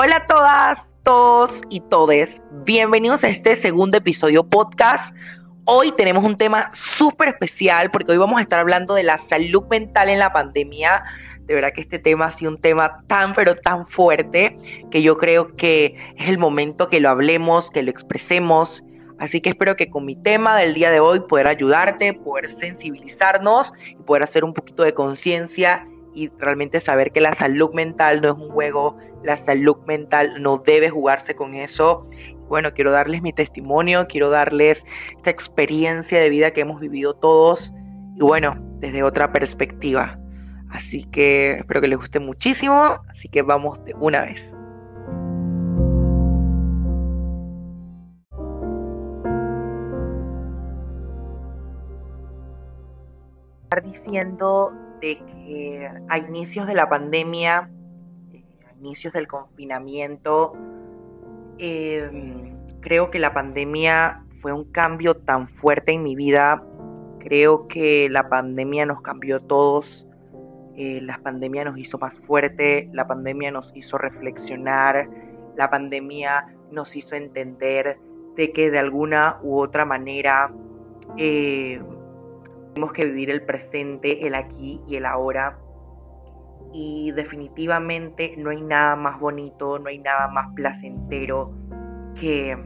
Hola 0.00 0.18
a 0.18 0.26
todas, 0.26 0.86
todos 1.02 1.60
y 1.70 1.80
todes. 1.80 2.38
Bienvenidos 2.64 3.24
a 3.24 3.28
este 3.30 3.56
segundo 3.56 3.98
episodio 3.98 4.46
podcast. 4.46 5.12
Hoy 5.66 5.92
tenemos 5.96 6.24
un 6.24 6.36
tema 6.36 6.70
súper 6.70 7.30
especial 7.30 7.90
porque 7.90 8.12
hoy 8.12 8.18
vamos 8.18 8.38
a 8.38 8.42
estar 8.42 8.60
hablando 8.60 8.94
de 8.94 9.02
la 9.02 9.16
salud 9.16 9.64
mental 9.68 10.08
en 10.08 10.20
la 10.20 10.30
pandemia. 10.30 11.02
De 11.46 11.54
verdad 11.54 11.72
que 11.74 11.80
este 11.80 11.98
tema 11.98 12.26
ha 12.26 12.30
sido 12.30 12.52
un 12.52 12.60
tema 12.60 13.02
tan 13.08 13.34
pero 13.34 13.56
tan 13.56 13.84
fuerte 13.84 14.56
que 14.92 15.02
yo 15.02 15.16
creo 15.16 15.52
que 15.56 15.96
es 16.14 16.28
el 16.28 16.38
momento 16.38 16.86
que 16.86 17.00
lo 17.00 17.08
hablemos, 17.08 17.68
que 17.68 17.82
lo 17.82 17.90
expresemos. 17.90 18.80
Así 19.18 19.40
que 19.40 19.48
espero 19.48 19.74
que 19.74 19.90
con 19.90 20.04
mi 20.04 20.14
tema 20.14 20.56
del 20.56 20.74
día 20.74 20.90
de 20.90 21.00
hoy 21.00 21.18
poder 21.28 21.48
ayudarte, 21.48 22.12
poder 22.12 22.46
sensibilizarnos 22.46 23.72
y 23.84 24.00
poder 24.04 24.22
hacer 24.22 24.44
un 24.44 24.54
poquito 24.54 24.84
de 24.84 24.94
conciencia 24.94 25.84
y 26.14 26.28
realmente 26.38 26.80
saber 26.80 27.10
que 27.10 27.20
la 27.20 27.34
salud 27.34 27.72
mental 27.74 28.20
no 28.20 28.28
es 28.28 28.34
un 28.34 28.50
juego, 28.50 28.96
la 29.22 29.36
salud 29.36 29.76
mental 29.86 30.40
no 30.40 30.58
debe 30.58 30.90
jugarse 30.90 31.34
con 31.34 31.54
eso. 31.54 32.08
Bueno, 32.48 32.72
quiero 32.72 32.92
darles 32.92 33.22
mi 33.22 33.32
testimonio, 33.32 34.06
quiero 34.06 34.30
darles 34.30 34.82
esta 35.16 35.30
experiencia 35.30 36.18
de 36.20 36.28
vida 36.28 36.50
que 36.50 36.62
hemos 36.62 36.80
vivido 36.80 37.14
todos 37.14 37.72
y 38.16 38.20
bueno, 38.20 38.56
desde 38.78 39.02
otra 39.02 39.32
perspectiva. 39.32 40.18
Así 40.70 41.04
que 41.04 41.58
espero 41.58 41.80
que 41.80 41.88
les 41.88 41.98
guste 41.98 42.20
muchísimo, 42.20 42.98
así 43.08 43.28
que 43.28 43.42
vamos 43.42 43.82
de 43.84 43.94
una 43.94 44.22
vez. 44.22 44.52
diciendo 53.84 54.72
de 55.00 55.18
que 55.18 55.90
a 56.08 56.18
inicios 56.18 56.66
de 56.66 56.74
la 56.74 56.88
pandemia, 56.88 57.70
eh, 58.32 58.44
a 58.68 58.74
inicios 58.78 59.12
del 59.12 59.26
confinamiento, 59.26 60.52
em, 61.58 62.56
creo 62.80 63.10
que 63.10 63.18
la 63.18 63.32
pandemia 63.32 64.24
fue 64.40 64.52
un 64.52 64.64
cambio 64.70 65.16
tan 65.16 65.48
fuerte 65.48 65.92
en 65.92 66.02
mi 66.02 66.14
vida. 66.14 66.62
Creo 67.20 67.66
que 67.66 68.08
la 68.08 68.28
pandemia 68.28 68.86
nos 68.86 69.02
cambió 69.02 69.36
a 69.36 69.40
todos. 69.40 70.06
Eh, 70.76 71.00
la 71.02 71.18
pandemia 71.18 71.64
nos 71.64 71.76
hizo 71.76 71.98
más 71.98 72.14
fuerte, 72.14 72.88
la 72.92 73.06
pandemia 73.06 73.50
nos 73.50 73.72
hizo 73.74 73.98
reflexionar, 73.98 75.08
la 75.56 75.68
pandemia 75.68 76.46
nos 76.70 76.94
hizo 76.94 77.16
entender 77.16 77.98
de 78.36 78.52
que 78.52 78.70
de 78.70 78.78
alguna 78.78 79.38
u 79.42 79.58
otra 79.58 79.84
manera 79.84 80.52
eh, 81.16 81.82
tenemos 82.78 82.94
que 82.94 83.06
vivir 83.06 83.30
el 83.30 83.42
presente, 83.42 84.24
el 84.24 84.36
aquí 84.36 84.80
y 84.86 84.94
el 84.94 85.04
ahora. 85.04 85.58
Y 86.72 87.10
definitivamente 87.10 88.36
no 88.38 88.50
hay 88.50 88.62
nada 88.62 88.94
más 88.94 89.18
bonito, 89.18 89.80
no 89.80 89.88
hay 89.88 89.98
nada 89.98 90.28
más 90.28 90.54
placentero 90.54 91.52
que 92.14 92.56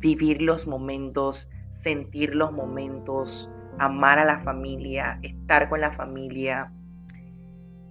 vivir 0.00 0.42
los 0.42 0.66
momentos, 0.66 1.48
sentir 1.70 2.34
los 2.34 2.52
momentos, 2.52 3.48
amar 3.78 4.18
a 4.18 4.26
la 4.26 4.40
familia, 4.40 5.18
estar 5.22 5.70
con 5.70 5.80
la 5.80 5.92
familia. 5.92 6.70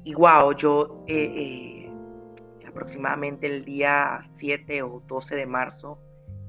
Y 0.03 0.13
wow, 0.13 0.53
yo 0.53 1.03
eh, 1.07 1.87
eh, 1.87 2.67
aproximadamente 2.67 3.47
el 3.47 3.65
día 3.65 4.19
7 4.21 4.83
o 4.83 5.01
12 5.07 5.37
de 5.37 5.47
marzo, 5.47 5.97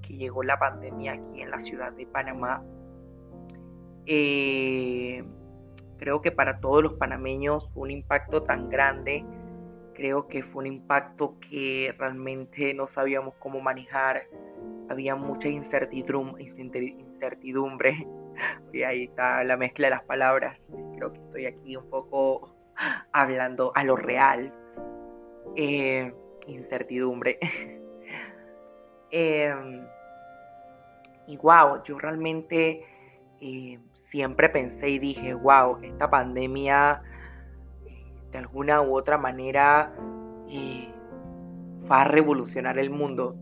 que 0.03 0.19
llegó 0.19 0.43
la 0.43 0.59
pandemia 0.59 1.15
aquí 1.15 1.41
en 1.41 1.51
la 1.51 1.57
ciudad 1.57 1.93
de 1.93 2.05
Panamá, 2.05 2.63
eh, 4.07 5.25
creo 5.99 6.21
que 6.21 6.31
para 6.31 6.59
todos 6.59 6.83
los 6.83 6.95
panameños 6.95 7.69
fue 7.73 7.85
un 7.85 7.91
impacto 7.91 8.43
tan 8.43 8.69
grande. 8.69 9.25
Creo 9.95 10.27
que 10.27 10.43
fue 10.43 10.65
un 10.65 10.67
impacto 10.67 11.37
que 11.49 11.95
realmente 11.99 12.75
no 12.75 12.87
sabíamos 12.87 13.35
cómo 13.39 13.61
manejar. 13.61 14.25
Había 14.89 15.17
mucha 15.17 15.49
incertidumbre. 15.49 18.07
Y 18.73 18.83
ahí 18.83 19.05
está 19.05 19.45
la 19.45 19.57
mezcla 19.57 19.87
de 19.87 19.91
las 19.93 20.03
palabras. 20.03 20.59
Creo 20.97 21.13
que 21.13 21.21
estoy 21.21 21.47
aquí 21.47 21.77
un 21.77 21.89
poco 21.89 22.53
hablando 23.13 23.71
a 23.77 23.85
lo 23.85 23.95
real. 23.95 24.53
Eh, 25.55 26.13
incertidumbre. 26.47 27.39
Em, 29.17 29.87
y 31.29 31.37
wow, 31.37 31.81
yo 31.85 31.97
realmente 32.01 32.85
siempre 33.91 34.49
pensé 34.49 34.89
y 34.89 34.99
dije, 34.99 35.35
wow, 35.35 35.79
esta 35.83 36.11
pandemia 36.11 37.03
eh, 37.87 38.13
de 38.31 38.39
alguna 38.39 38.81
u 38.83 38.97
otra 38.97 39.19
manera 39.19 39.93
eh, 40.49 40.89
va 41.91 42.03
a 42.03 42.05
revolucionar 42.05 42.79
el 42.79 42.91
mundo. 42.91 43.37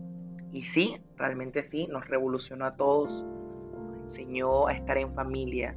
Y 0.51 0.61
sí, 0.63 0.97
realmente 1.17 1.61
sí, 1.61 1.87
nos 1.87 2.07
revolucionó 2.07 2.65
a 2.65 2.75
todos. 2.75 3.23
Nos 3.23 3.97
enseñó 4.01 4.67
a 4.67 4.73
estar 4.73 4.97
en 4.97 5.13
familia, 5.13 5.75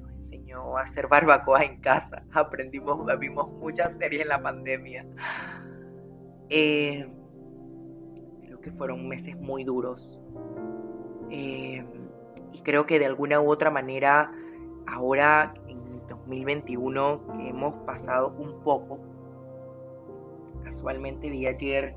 nos 0.00 0.12
enseñó 0.12 0.76
a 0.76 0.82
hacer 0.82 1.08
barbacoa 1.08 1.64
en 1.64 1.80
casa. 1.80 2.22
Aprendimos, 2.32 3.06
vimos 3.18 3.50
muchas 3.52 3.96
series 3.96 4.22
en 4.22 4.28
la 4.28 4.42
pandemia. 4.42 5.06
Eh, 6.48 7.08
creo 8.42 8.60
que 8.60 8.70
fueron 8.72 9.08
meses 9.08 9.36
muy 9.36 9.64
duros 9.64 10.18
y 12.52 12.60
creo 12.60 12.84
que 12.84 12.98
de 12.98 13.06
alguna 13.06 13.40
u 13.40 13.50
otra 13.50 13.70
manera, 13.70 14.32
ahora 14.86 15.54
en 15.68 16.06
2021, 16.08 17.20
que 17.32 17.48
hemos 17.48 17.74
pasado 17.84 18.34
un 18.38 18.60
poco, 18.62 18.98
casualmente 20.64 21.28
vi 21.28 21.46
ayer 21.46 21.94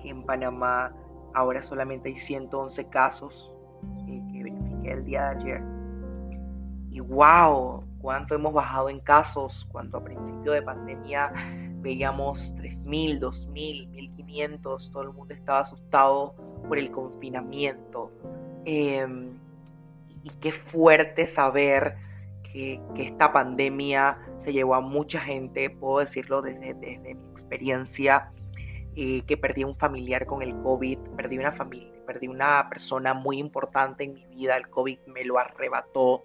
que 0.00 0.10
en 0.10 0.22
Panamá 0.24 0.92
ahora 1.34 1.60
solamente 1.60 2.08
hay 2.08 2.14
111 2.14 2.88
casos 2.88 3.52
eh, 4.08 4.22
que 4.32 4.42
verifiqué 4.42 4.92
el 4.92 5.04
día 5.04 5.22
de 5.22 5.40
ayer. 5.40 5.62
Y 6.90 7.00
wow, 7.00 7.84
cuánto 8.00 8.34
hemos 8.34 8.54
bajado 8.54 8.88
en 8.88 9.00
casos, 9.00 9.66
cuando 9.70 9.98
a 9.98 10.04
principio 10.04 10.52
de 10.52 10.62
pandemia 10.62 11.30
veíamos 11.80 12.52
3.000, 12.54 13.20
2.000, 13.20 14.16
1.500, 14.16 14.92
todo 14.92 15.02
el 15.02 15.12
mundo 15.12 15.34
estaba 15.34 15.58
asustado 15.58 16.34
por 16.66 16.78
el 16.78 16.90
confinamiento. 16.90 18.10
Em, 18.64 19.38
y 20.26 20.30
qué 20.40 20.50
fuerte 20.50 21.24
saber 21.24 21.94
que, 22.52 22.80
esta 22.96 23.32
pandemia 23.32 24.18
se 24.34 24.52
llevó 24.52 24.74
a 24.74 24.80
mucha 24.80 25.20
gente, 25.20 25.70
puedo 25.70 26.00
decirlo 26.00 26.42
desde, 26.42 26.74
mi 26.74 27.10
experiencia, 27.10 28.32
eh, 28.96 29.22
que 29.26 29.36
perdí 29.36 29.62
un 29.62 29.76
familiar 29.76 30.26
con 30.26 30.42
el 30.42 30.52
COVID, 30.62 30.98
perdí 31.16 31.38
una 31.38 31.52
familia, 31.52 31.92
perdí 32.06 32.26
una 32.26 32.68
persona 32.68 33.14
muy 33.14 33.38
importante 33.38 34.04
en 34.04 34.14
mi 34.14 34.26
vida, 34.26 34.56
el 34.56 34.68
COVID 34.68 34.98
me 35.06 35.24
lo 35.24 35.38
arrebató 35.38 36.24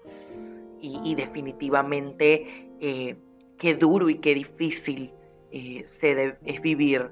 y, 0.80 1.14
definitivamente 1.14 2.72
eh, 2.80 3.16
qué 3.60 3.76
duro 3.76 4.10
y 4.10 4.18
qué 4.18 4.34
difícil 4.34 5.14
eh, 5.52 5.82
se 5.84 6.38
es 6.44 6.62
vivir 6.62 7.12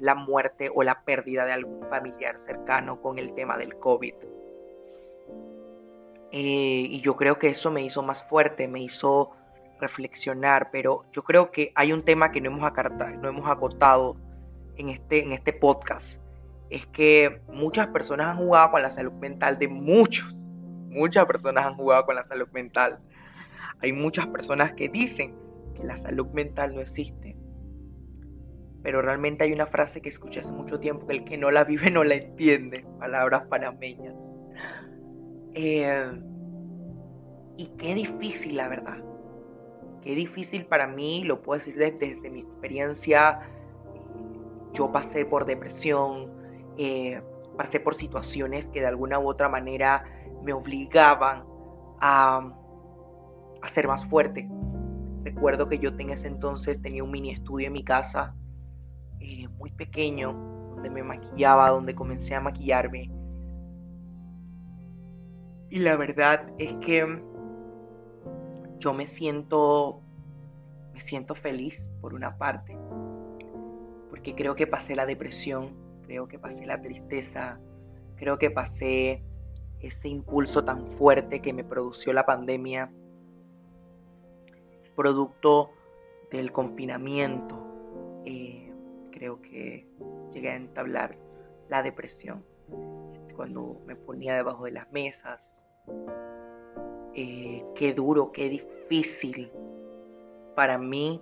la 0.00 0.16
muerte 0.16 0.68
o 0.74 0.82
la 0.82 1.04
pérdida 1.04 1.44
de 1.44 1.52
algún 1.52 1.88
familiar 1.88 2.36
cercano 2.36 3.00
con 3.00 3.20
el 3.20 3.32
tema 3.34 3.56
del 3.56 3.76
COVID. 3.76 4.14
Eh, 6.32 6.86
y 6.90 7.00
yo 7.00 7.14
creo 7.14 7.36
que 7.36 7.48
eso 7.48 7.70
me 7.70 7.82
hizo 7.82 8.02
más 8.02 8.22
fuerte, 8.24 8.66
me 8.66 8.80
hizo 8.80 9.32
reflexionar, 9.78 10.70
pero 10.72 11.04
yo 11.10 11.22
creo 11.22 11.50
que 11.50 11.72
hay 11.74 11.92
un 11.92 12.02
tema 12.02 12.30
que 12.30 12.40
no 12.40 12.50
hemos, 12.50 12.64
acartado, 12.64 13.10
no 13.16 13.28
hemos 13.28 13.48
acotado 13.48 14.16
en 14.76 14.88
este, 14.88 15.22
en 15.22 15.32
este 15.32 15.52
podcast. 15.52 16.16
Es 16.70 16.86
que 16.86 17.42
muchas 17.48 17.88
personas 17.88 18.28
han 18.28 18.38
jugado 18.38 18.70
con 18.70 18.80
la 18.80 18.88
salud 18.88 19.12
mental 19.12 19.58
de 19.58 19.68
muchos. 19.68 20.34
Muchas 20.88 21.26
personas 21.26 21.66
han 21.66 21.74
jugado 21.74 22.06
con 22.06 22.14
la 22.14 22.22
salud 22.22 22.48
mental. 22.52 22.98
Hay 23.82 23.92
muchas 23.92 24.26
personas 24.28 24.72
que 24.72 24.88
dicen 24.88 25.34
que 25.74 25.84
la 25.84 25.96
salud 25.96 26.28
mental 26.28 26.74
no 26.74 26.80
existe. 26.80 27.36
Pero 28.82 29.02
realmente 29.02 29.44
hay 29.44 29.52
una 29.52 29.66
frase 29.66 30.00
que 30.00 30.08
escuché 30.08 30.38
hace 30.38 30.50
mucho 30.50 30.80
tiempo 30.80 31.06
que 31.06 31.12
el 31.12 31.24
que 31.24 31.36
no 31.36 31.50
la 31.50 31.64
vive 31.64 31.90
no 31.90 32.04
la 32.04 32.14
entiende. 32.14 32.86
Palabras 32.98 33.46
panameñas. 33.48 34.14
Eh, 35.54 36.12
y 37.56 37.66
qué 37.78 37.94
difícil, 37.94 38.56
la 38.56 38.68
verdad. 38.68 38.98
Qué 40.02 40.14
difícil 40.14 40.66
para 40.66 40.86
mí, 40.86 41.24
lo 41.24 41.42
puedo 41.42 41.58
decir 41.58 41.76
desde, 41.76 42.30
mi 42.30 42.40
experiencia. 42.40 43.40
Yo 44.72 44.90
pasé 44.90 45.24
por 45.24 45.44
depresión, 45.44 46.32
eh, 46.76 47.22
pasé 47.56 47.78
por 47.78 47.94
situaciones 47.94 48.66
que 48.68 48.80
de 48.80 48.86
alguna 48.86 49.18
u 49.18 49.28
otra 49.28 49.48
manera 49.48 50.04
me 50.42 50.52
obligaban 50.52 51.44
a, 52.00 52.52
ser 53.70 53.86
más 53.86 54.04
fuerte. 54.06 54.48
Recuerdo 55.22 55.68
que 55.68 55.78
yo 55.78 55.90
en 55.90 56.10
ese 56.10 56.26
entonces 56.26 56.80
tenía 56.82 57.04
un 57.04 57.12
mini 57.12 57.30
estudio 57.30 57.68
en 57.68 57.74
mi 57.74 57.84
casa, 57.84 58.34
eh, 59.20 59.46
muy 59.56 59.70
pequeño, 59.70 60.32
donde 60.74 60.90
me 60.90 61.04
maquillaba, 61.04 61.70
donde 61.70 61.94
comencé 61.94 62.34
a 62.34 62.40
maquillarme 62.40 63.08
y 65.72 65.78
la 65.78 65.96
verdad 65.96 66.52
es 66.58 66.70
que 66.84 67.02
yo 68.76 68.92
me 68.92 69.06
siento, 69.06 70.02
me 70.92 70.98
siento 70.98 71.34
feliz 71.34 71.86
por 72.02 72.12
una 72.12 72.36
parte, 72.36 72.76
porque 74.10 74.34
creo 74.34 74.54
que 74.54 74.66
pasé 74.66 74.94
la 74.94 75.06
depresión, 75.06 75.74
creo 76.02 76.28
que 76.28 76.38
pasé 76.38 76.66
la 76.66 76.78
tristeza, 76.82 77.58
creo 78.16 78.36
que 78.36 78.50
pasé 78.50 79.22
ese 79.80 80.10
impulso 80.10 80.62
tan 80.62 80.92
fuerte 80.92 81.40
que 81.40 81.54
me 81.54 81.64
produjo 81.64 82.12
la 82.12 82.26
pandemia, 82.26 82.92
producto 84.94 85.70
del 86.30 86.52
confinamiento. 86.52 88.22
Eh, 88.26 88.70
creo 89.10 89.40
que 89.40 89.88
llegué 90.34 90.50
a 90.50 90.56
entablar 90.56 91.16
la 91.70 91.82
depresión 91.82 92.44
cuando 93.34 93.80
me 93.86 93.96
ponía 93.96 94.34
debajo 94.34 94.66
de 94.66 94.72
las 94.72 94.92
mesas. 94.92 95.61
Eh, 97.14 97.64
qué 97.76 97.92
duro, 97.92 98.32
qué 98.32 98.48
difícil 98.48 99.52
para 100.54 100.78
mí 100.78 101.20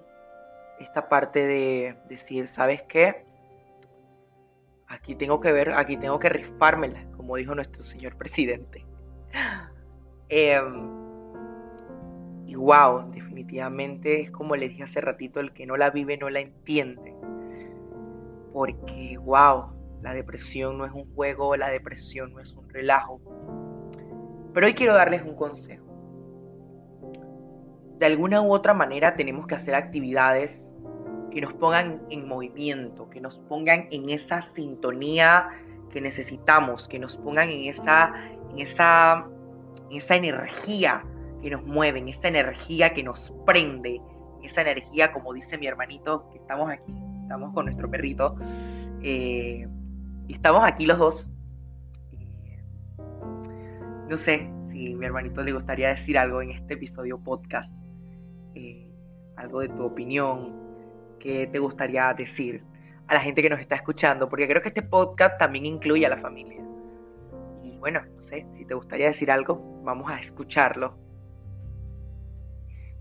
esta 0.79 1.09
parte 1.09 1.47
de 1.47 1.97
decir, 2.09 2.47
¿sabes 2.47 2.83
qué? 2.83 3.25
Aquí 4.89 5.15
tengo 5.15 5.41
que 5.41 5.53
ver, 5.53 5.73
aquí 5.73 5.97
tengo 5.97 6.19
que 6.19 6.29
rifármela, 6.29 7.05
como 7.17 7.37
dijo 7.37 7.55
nuestro 7.55 7.83
señor 7.83 8.17
presidente. 8.17 8.85
Em, 10.33 10.89
y 12.47 12.55
wow, 12.55 13.11
definitivamente 13.11 14.21
es 14.21 14.31
como 14.31 14.55
le 14.55 14.69
dije 14.69 14.85
hace 14.85 15.01
ratito, 15.01 15.41
el 15.41 15.53
que 15.53 15.67
no 15.67 15.77
la 15.77 15.91
vive 15.91 16.17
no 16.17 16.31
la 16.31 16.39
entiende. 16.39 17.17
Porque 18.53 19.19
wow, 19.19 19.73
la 20.03 20.15
depresión 20.15 20.79
no 20.79 20.87
es 20.87 20.93
un 20.93 21.13
juego, 21.17 21.57
la 21.57 21.69
depresión 21.69 22.33
no 22.33 22.39
es 22.39 22.53
un 22.53 22.69
relajo. 22.69 23.21
Pero 24.53 24.67
hoy 24.67 24.73
quiero 24.73 24.95
darles 24.95 25.23
un 25.23 25.35
consejo. 25.35 25.85
De 27.99 28.07
alguna 28.07 28.41
u 28.43 28.53
otra 28.53 28.75
manera 28.75 29.15
tenemos 29.15 29.47
que 29.47 29.55
hacer 29.55 29.75
actividades 29.75 30.71
que 31.31 31.41
nos 31.41 31.53
pongan 31.55 32.03
en 32.11 32.27
movimiento, 32.27 33.09
que 33.11 33.21
nos 33.21 33.39
pongan 33.39 33.87
en 33.91 34.11
esa 34.11 34.41
sintonía 34.41 35.49
que 35.91 36.01
necesitamos, 36.01 36.87
que 36.87 36.99
nos 36.99 37.17
pongan 37.17 37.49
en 37.51 37.69
esa, 37.69 38.13
esa, 38.57 39.27
esa 39.91 40.17
energía 40.17 41.05
que 41.43 41.51
nos 41.51 41.65
mueve, 41.65 41.99
en 41.99 42.09
esa 42.09 42.29
energía 42.29 42.93
que 42.93 43.03
nos 43.03 43.33
prende, 43.45 44.01
esa 44.43 44.63
energía, 44.63 45.13
como 45.13 45.33
dice 45.33 45.59
mi 45.59 45.67
hermanito, 45.67 46.29
que 46.31 46.39
estamos 46.39 46.71
aquí, 46.71 46.95
estamos 47.23 47.53
con 47.53 47.67
nuestro 47.67 47.91
perrito, 47.91 48.37
eh, 49.03 49.67
estamos 50.29 50.65
aquí 50.65 50.87
los 50.87 50.99
dos. 50.99 51.29
No 54.11 54.17
sé 54.17 54.51
si 54.73 54.93
mi 54.97 55.07
hermanito 55.07 55.41
le 55.41 55.53
gustaría 55.53 55.89
decir 55.89 56.19
algo 56.19 56.43
en 56.43 56.51
este 56.51 56.75
episodio 56.75 57.17
podcast, 57.21 57.73
eh, 58.57 58.91
algo 59.37 59.61
de 59.61 59.69
tu 59.69 59.85
opinión, 59.85 60.59
¿Qué 61.21 61.47
te 61.47 61.59
gustaría 61.59 62.13
decir 62.15 62.65
a 63.07 63.15
la 63.15 63.21
gente 63.21 63.43
que 63.43 63.51
nos 63.51 63.61
está 63.61 63.77
escuchando? 63.77 64.29
Porque 64.29 64.49
creo 64.49 64.63
que 64.63 64.69
este 64.69 64.81
podcast 64.81 65.39
también 65.39 65.67
incluye 65.67 66.07
a 66.07 66.09
la 66.09 66.17
familia. 66.17 66.65
Y 67.63 67.77
bueno, 67.77 68.01
no 68.01 68.19
sé, 68.19 68.47
si 68.57 68.65
te 68.65 68.73
gustaría 68.73 69.07
decir 69.07 69.31
algo, 69.31 69.81
vamos 69.85 70.11
a 70.11 70.17
escucharlo. 70.17 70.97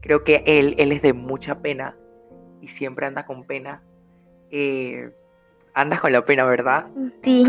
Creo 0.01 0.21
que 0.21 0.43
él, 0.45 0.75
él 0.77 0.91
es 0.91 1.01
de 1.01 1.13
mucha 1.13 1.59
pena 1.59 1.95
y 2.61 2.67
siempre 2.67 3.05
anda 3.05 3.25
con 3.25 3.45
pena. 3.45 3.81
Eh, 4.51 5.09
andas 5.73 6.01
con 6.01 6.11
la 6.11 6.21
pena, 6.21 6.43
¿verdad? 6.43 6.87
Sí. 7.23 7.45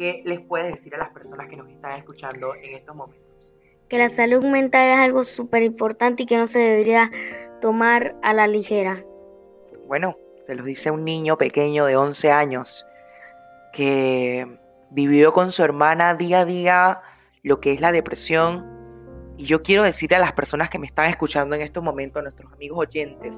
¿Qué 0.00 0.22
les 0.24 0.40
puedes 0.40 0.72
decir 0.72 0.94
a 0.94 0.98
las 0.98 1.10
personas 1.10 1.46
que 1.46 1.56
nos 1.56 1.68
están 1.68 1.98
escuchando 1.98 2.54
en 2.54 2.74
estos 2.74 2.96
momentos? 2.96 3.52
Que 3.90 3.98
la 3.98 4.08
salud 4.08 4.42
mental 4.44 4.94
es 4.94 4.98
algo 4.98 5.24
súper 5.24 5.62
importante 5.62 6.22
y 6.22 6.26
que 6.26 6.38
no 6.38 6.46
se 6.46 6.58
debería 6.58 7.10
tomar 7.60 8.14
a 8.22 8.32
la 8.32 8.46
ligera 8.46 9.04
bueno, 9.90 10.16
se 10.46 10.54
los 10.54 10.64
dice 10.64 10.92
un 10.92 11.02
niño 11.02 11.36
pequeño 11.36 11.84
de 11.84 11.96
11 11.96 12.30
años 12.30 12.86
que 13.72 14.46
vivió 14.90 15.32
con 15.32 15.50
su 15.50 15.64
hermana 15.64 16.14
día 16.14 16.42
a 16.42 16.44
día 16.44 17.00
lo 17.42 17.58
que 17.58 17.72
es 17.72 17.80
la 17.80 17.90
depresión. 17.90 18.64
Y 19.36 19.46
yo 19.46 19.60
quiero 19.60 19.82
decirle 19.82 20.14
a 20.14 20.20
las 20.20 20.32
personas 20.32 20.70
que 20.70 20.78
me 20.78 20.86
están 20.86 21.10
escuchando 21.10 21.56
en 21.56 21.62
estos 21.62 21.82
momentos, 21.82 22.20
a 22.20 22.22
nuestros 22.22 22.52
amigos 22.52 22.78
oyentes, 22.78 23.36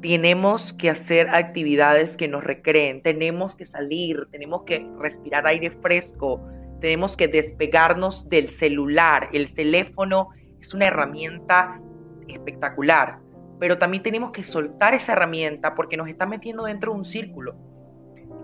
tenemos 0.00 0.72
que 0.72 0.90
hacer 0.90 1.28
actividades 1.30 2.14
que 2.14 2.26
nos 2.26 2.42
recreen, 2.42 3.02
tenemos 3.02 3.54
que 3.54 3.64
salir, 3.64 4.26
tenemos 4.30 4.62
que 4.64 4.86
respirar 4.98 5.46
aire 5.46 5.70
fresco, 5.82 6.40
tenemos 6.80 7.14
que 7.14 7.28
despegarnos 7.28 8.26
del 8.28 8.50
celular. 8.50 9.28
El 9.32 9.52
teléfono 9.52 10.28
es 10.58 10.72
una 10.72 10.86
herramienta 10.86 11.80
espectacular, 12.28 13.18
pero 13.58 13.76
también 13.76 14.02
tenemos 14.02 14.30
que 14.30 14.40
soltar 14.40 14.94
esa 14.94 15.12
herramienta 15.12 15.74
porque 15.74 15.96
nos 15.96 16.08
está 16.08 16.24
metiendo 16.24 16.64
dentro 16.64 16.92
de 16.92 16.96
un 16.96 17.02
círculo. 17.02 17.54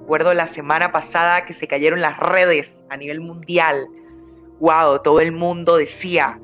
Recuerdo 0.01 0.35
la 0.35 0.45
semana 0.45 0.91
pasada 0.91 1.45
que 1.45 1.53
se 1.53 1.67
cayeron 1.67 2.01
las 2.01 2.19
redes 2.19 2.79
a 2.91 2.97
nivel 2.97 3.21
mundial. 3.21 3.87
Wow, 4.61 5.01
todo 5.03 5.21
el 5.21 5.33
mundo 5.33 5.77
decía, 5.79 6.39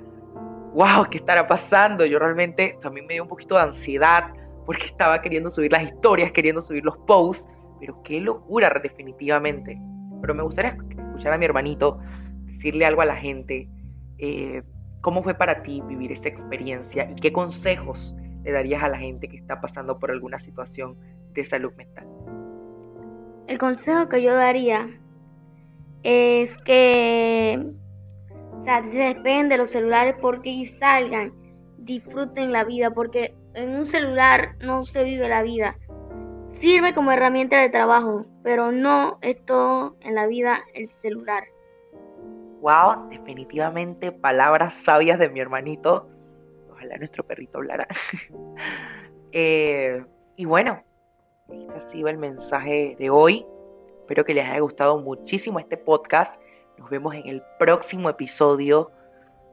wow, 0.75 1.06
¿qué 1.11 1.19
estará 1.19 1.47
pasando? 1.47 2.06
Yo 2.06 2.19
realmente 2.19 2.76
también 2.82 3.06
me 3.06 3.15
dio 3.15 3.23
un 3.23 3.29
poquito 3.29 3.56
de 3.56 3.62
ansiedad 3.62 4.32
porque 4.64 4.85
estaba 4.85 5.20
queriendo 5.20 5.49
subir 5.49 5.73
las 5.73 5.85
historias, 5.85 6.31
queriendo 6.32 6.61
subir 6.61 6.85
los 6.85 6.97
posts, 7.06 7.47
pero 7.81 8.00
qué 8.03 8.20
locura 8.20 8.70
definitivamente. 8.82 9.79
Pero 10.20 10.35
me 10.35 10.43
gustaría 10.43 10.76
escuchar 10.88 11.32
a 11.32 11.38
mi 11.38 11.44
hermanito 11.44 11.99
decirle 12.44 12.87
algo 12.87 13.03
a 13.03 13.06
la 13.06 13.17
gente. 13.17 13.69
Eh, 14.19 14.62
¿Cómo 15.00 15.23
fue 15.23 15.35
para 15.35 15.61
ti 15.61 15.82
vivir 15.88 16.12
esta 16.12 16.29
experiencia 16.29 17.11
y 17.11 17.20
qué 17.20 17.32
consejos 17.32 18.14
le 18.44 18.53
darías 18.53 18.82
a 18.85 18.88
la 18.88 18.99
gente 18.99 19.29
que 19.29 19.37
está 19.37 19.61
pasando 19.61 19.99
por 19.99 20.12
alguna 20.12 20.38
situación 20.38 20.97
de 21.32 21.43
salud 21.43 21.73
mental? 21.75 22.06
El 23.49 23.58
consejo 23.58 24.08
que 24.08 24.23
yo 24.23 24.35
daría 24.35 24.88
es 26.05 26.56
que 26.58 27.73
se 28.65 28.99
despeguen 28.99 29.49
de 29.49 29.56
los 29.56 29.70
celulares 29.70 30.15
porque 30.20 30.50
salgan, 30.79 31.32
disfruten 31.84 32.52
la 32.52 32.64
vida, 32.64 32.90
porque 32.90 33.34
en 33.55 33.76
un 33.76 33.84
celular 33.84 34.55
no 34.62 34.82
se 34.82 35.05
vive 35.05 35.29
la 35.29 35.43
vida. 35.43 35.76
Sirve 36.61 36.94
como 36.94 37.12
herramienta 37.12 37.61
de 37.61 37.70
trabajo, 37.70 38.26
pero 38.43 38.73
no 38.73 39.19
es 39.20 39.44
todo 39.44 39.96
en 40.00 40.14
la 40.14 40.26
vida 40.26 40.62
el 40.75 40.87
celular. 40.87 41.44
Wow, 42.61 43.08
definitivamente 43.08 44.12
palabras 44.12 44.75
sabias 44.75 45.19
de 45.19 45.29
mi 45.29 45.40
hermanito 45.40 46.08
ojalá 46.82 46.99
nuestro 46.99 47.25
perrito 47.25 47.58
hablara. 47.58 47.87
Eh, 49.34 50.05
y 50.36 50.44
bueno, 50.44 50.84
este 51.48 51.72
ha 51.72 51.79
sido 51.79 52.08
el 52.08 52.19
mensaje 52.19 52.96
de 52.98 53.08
hoy. 53.08 53.46
Espero 54.01 54.27
que 54.27 54.34
les 54.34 54.46
haya 54.46 54.60
gustado 54.60 54.98
muchísimo 54.98 55.58
este 55.58 55.79
podcast. 55.79 56.39
Nos 56.77 56.91
vemos 56.91 57.15
en 57.15 57.27
el 57.27 57.43
próximo 57.58 58.10
episodio. 58.10 58.91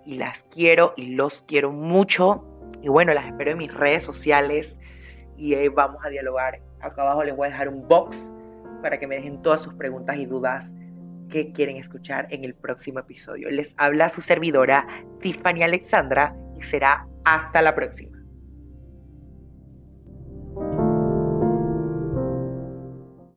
Y 0.10 0.18
las 0.18 0.42
quiero 0.52 0.96
y 0.98 1.14
los 1.14 1.42
quiero 1.42 1.72
mucho. 1.72 2.44
Y 2.82 2.88
bueno, 2.90 3.14
las 3.14 3.28
espero 3.28 3.52
en 3.52 3.60
mis 3.60 3.72
redes 3.72 4.02
sociales. 4.02 4.76
Y 5.38 5.68
vamos 5.68 6.04
a 6.04 6.10
dialogar. 6.10 6.60
Acá 6.82 7.04
abajo 7.04 7.24
les 7.24 7.36
voy 7.36 7.48
a 7.48 7.52
dejar 7.52 7.70
un 7.70 7.86
box 7.88 8.28
para 8.82 8.98
que 8.98 9.06
me 9.06 9.18
dejen 9.18 9.40
todas 9.40 9.62
sus 9.62 9.76
preguntas 9.76 10.18
y 10.18 10.26
dudas 10.26 10.74
que 11.30 11.52
quieren 11.52 11.78
escuchar 11.78 12.26
en 12.32 12.44
el 12.44 12.56
próximo 12.56 12.98
episodio. 12.98 13.52
Les 13.52 13.72
habla 13.78 14.08
su 14.08 14.20
servidora 14.20 14.88
Tiffany 15.20 15.62
Alexandra 15.62 16.36
y 16.58 16.62
será 16.62 17.06
hasta 17.24 17.62
la 17.62 17.76
próxima. 17.76 18.19